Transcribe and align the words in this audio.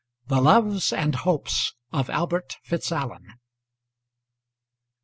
THE 0.29 0.41
LOVES 0.41 0.93
AND 0.93 1.13
HOPES 1.17 1.75
OF 1.93 2.09
ALBERT 2.09 2.57
FITZALLEN. 2.63 3.35